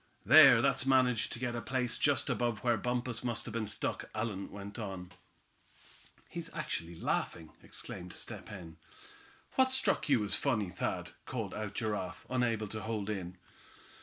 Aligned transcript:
"There, 0.25 0.59
Thad's 0.63 0.87
managed 0.87 1.31
to 1.33 1.37
get 1.37 1.51
to 1.51 1.59
a 1.59 1.61
place 1.61 1.95
just 1.95 2.27
above 2.27 2.63
where 2.63 2.75
Bumpus 2.75 3.23
must 3.23 3.45
have 3.45 3.53
been 3.53 3.67
stuck," 3.67 4.09
Allan 4.15 4.49
went 4.49 4.79
on. 4.79 5.11
"He's 6.27 6.51
actually 6.55 6.95
laughing!" 6.95 7.51
exclaimed 7.61 8.11
Step 8.13 8.49
Hen. 8.49 8.77
"What's 9.57 9.75
struck 9.75 10.09
you 10.09 10.23
as 10.23 10.33
funny, 10.33 10.71
Thad?" 10.71 11.11
called 11.27 11.53
out 11.53 11.75
Giraffe, 11.75 12.25
unable 12.31 12.67
to 12.69 12.81
hold 12.81 13.11
in. 13.11 13.37